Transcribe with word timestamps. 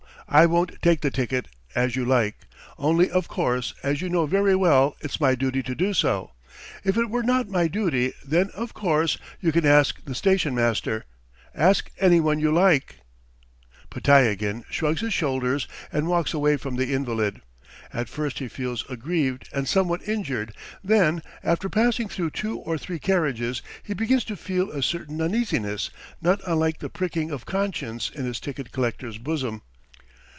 I 0.41 0.45
won't 0.45 0.81
take 0.81 1.01
the 1.01 1.11
ticket... 1.11 1.49
as 1.75 1.97
you 1.97 2.05
like.... 2.05 2.37
Only, 2.77 3.11
of 3.11 3.27
course, 3.27 3.73
as 3.83 3.99
you 4.01 4.07
know 4.07 4.25
very 4.25 4.55
well, 4.55 4.95
it's 5.01 5.19
my 5.19 5.35
duty 5.35 5.61
to 5.63 5.75
do 5.75 5.93
so.... 5.93 6.31
If 6.85 6.95
it 6.95 7.09
were 7.09 7.21
not 7.21 7.49
my 7.49 7.67
duty, 7.67 8.13
then, 8.25 8.49
of 8.51 8.73
course... 8.73 9.17
You 9.41 9.51
can 9.51 9.65
ask 9.65 10.01
the 10.05 10.15
station 10.15 10.55
master... 10.55 11.03
ask 11.53 11.91
anyone 11.99 12.39
you 12.39 12.49
like...." 12.49 12.99
Podtyagin 13.91 14.63
shrugs 14.69 15.01
his 15.01 15.13
shoulders 15.13 15.67
and 15.91 16.07
walks 16.07 16.33
away 16.33 16.55
from 16.55 16.77
the 16.77 16.93
invalid. 16.93 17.41
At 17.91 18.07
first 18.07 18.39
he 18.39 18.47
feels 18.47 18.89
aggrieved 18.89 19.49
and 19.51 19.67
somewhat 19.67 20.07
injured, 20.07 20.53
then, 20.81 21.23
after 21.43 21.67
passing 21.67 22.07
through 22.07 22.29
two 22.29 22.57
or 22.59 22.77
three 22.77 22.99
carriages, 22.99 23.61
he 23.83 23.93
begins 23.93 24.23
to 24.25 24.37
feel 24.37 24.71
a 24.71 24.81
certain 24.81 25.19
uneasiness 25.21 25.89
not 26.21 26.39
unlike 26.47 26.79
the 26.79 26.89
pricking 26.89 27.31
of 27.31 27.45
conscience 27.45 28.09
in 28.09 28.23
his 28.23 28.39
ticket 28.39 28.71
collector's 28.71 29.17
bosom. 29.17 29.61